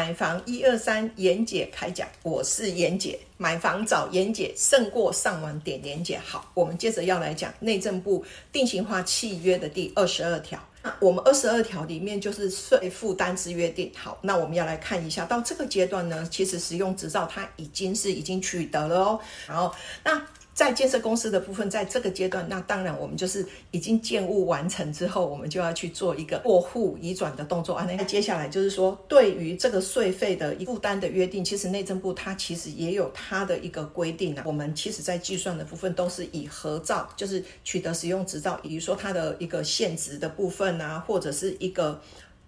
[0.00, 6.18] 买房一二三，严姐开讲，我是严姐，买房找严姐胜过上网点严姐。
[6.18, 10.58] 好，我们接着要来讲内政部定型化契约的第二十二条。
[10.82, 13.92] 那我们二十二条里面就是税负担之约定。
[13.94, 19.20] 好，那我们要来看一下，到这个阶段呢，其实使用执照它已经是已经取得了哦。
[19.46, 19.70] 然后
[20.02, 20.18] 那。
[20.60, 27.88] 在建设公司的部分，在这个阶段，那当然我们就是已经建物完成之后，我们就要去做一个过户移转的动作啊。
[27.88, 34.42] 那接下来就是说，对于这个税费的负担的约定，其实内政部它其实也有它的一个规定啊。
[34.44, 41.98] 我们其实在计算的部分都是以合照，就是取得使用执照，比如说它的一个现值的部分啊，或者是一个。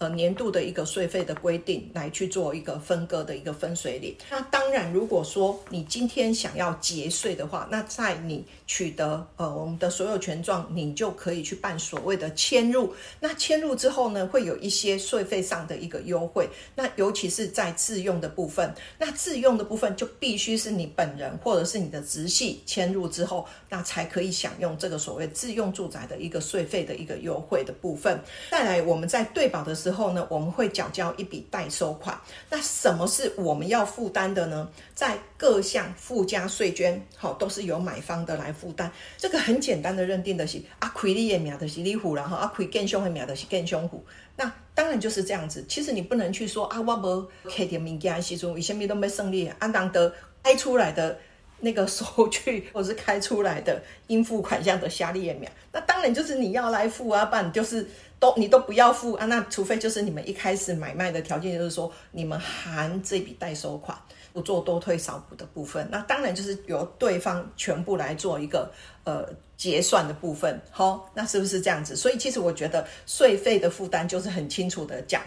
[0.00, 4.16] 呃，年度的一个税费的规定来去做一个分割的一个分水岭。
[4.30, 12.94] 那当然，如果说你今天想要节税的话，那在你取得呃我们的所有权状，你就可以去办所谓的迁入。
[13.20, 16.48] 那迁入之后呢，会有一些税费上的一个优惠。
[16.74, 28.18] 那尤其是在自用的部分，那自用的部分就必须是你本人或者是你的直系迁入之后，那才可以享用这个所谓自用住宅的一个税费的一个优惠的部分。
[28.50, 29.89] 再来，我们在对保的时候。
[29.90, 32.16] 之后呢，我们会缴交一笔代收款。
[32.48, 34.68] 那什么是我们要负担的呢？
[34.94, 38.88] 在各项附加税捐，好，都是由买方的来负担。
[39.18, 44.04] 这个很简单的认定的是，阿亏利的名的是利户，然后阿亏更凶的名的是更凶虎。
[44.36, 45.64] 那当然就是这样子。
[45.68, 49.50] 其实你不能去说啊，我无开点物件时阵，为什么都没胜利？
[49.58, 51.18] 安当得开出来的
[51.60, 57.86] 那个收据，或是开出来的应付款项的下列秒， 那当然就是你要来付啊，不然就是。
[58.20, 63.96] 都你都不要付啊，那除非就是你们一开始买卖的条件就是说你们含这笔代收款，
[64.34, 68.70] 不做多退少补的部分，那当然就是由对方全部来做一个
[69.04, 71.96] 呃结算的部分，好，那是不是这样子？
[71.96, 75.22] 所以其实我觉得税费的负担就是很清楚的讲。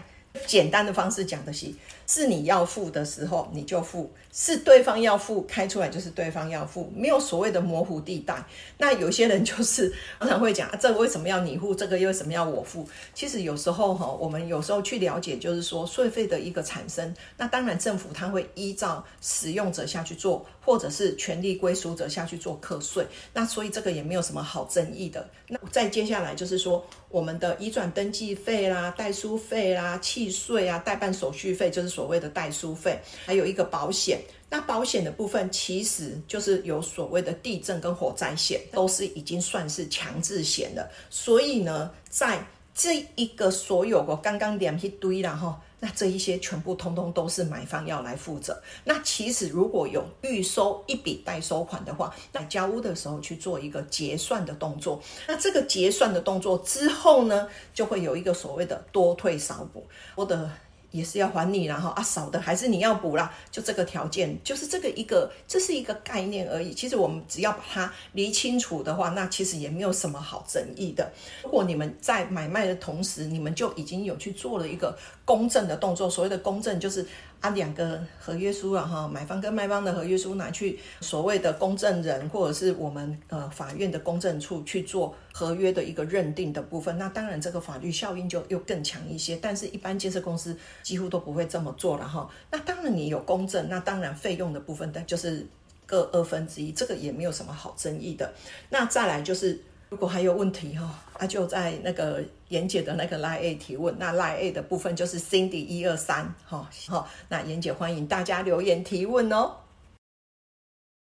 [0.48, 1.72] 简单的方式讲的是，
[2.08, 8.44] 是你要付的时候你就付，是对方要付开出来就是对方要付，没有所谓的模糊地带。
[8.78, 12.88] 那有些人就是常常会讲啊，这个为什么要你付，这个又为什么要我付？
[13.14, 23.06] 其实有时候哈，我们有时候去了解，就是说税费的一个产生，那当然政府它会依照使用者下去做，或者是权利归属者下去做课税。
[23.34, 25.30] 那所以这个也没有什么好争议的。
[25.48, 34.20] 那再接下来就是说，我们的移转登记费啦、代书费啦、契税啊，代办手续费就是所谓的代书费，还有一个保险。
[34.50, 40.88] 那保险的部分其实就是有所谓的地震跟火灾险，都是已经算是强制险了。
[41.10, 45.62] 所以呢，在这一个所有我刚刚点一堆了哈。
[45.80, 48.62] 那这一些全部通通都是买方要来负责。
[48.86, 55.02] 那其实如果有预收一笔代收款的话，那交屋的时候去做一个结算的动作。
[55.28, 59.86] 那这个结算的动作之后呢，就会有一个所谓的多退少补。
[60.16, 60.50] 我的。
[60.94, 66.74] 也是要还你，然后啊少的还是你要补啦，就这个条件，就是这个一个，这是一个概念而已。
[66.74, 71.12] 其实我们只要把它理清楚的话，那其实也没有什么好争议的。
[71.44, 74.96] 如果你们在买卖的同时，你们就已经有去做了一个
[75.26, 77.06] 公证的动作，所谓的公证就是。
[77.44, 89.36] 啊，两个合约书了哈，买方跟卖方的合约书拿去所谓的公证人或者是我们呃法院的公证处去做合约的一个认定的部分，那当然这个法律效应就又更强一些。
[89.42, 92.30] 但是，一般建设公司几乎都不会这么做了哈。
[92.50, 95.46] 那当然你有公证，那当然费用的部分，但就是
[95.86, 98.34] 各二分之一，这个也没有什么好争议的。
[98.70, 99.62] 那再来就是。
[99.90, 103.96] 如果还有问题哈，那就在那个严姐的那个 Line A 提问。
[104.00, 109.56] 那 Line A 的部分就是 Cindy 一二三哈，哈，那严姐欢迎大家留言提问哦。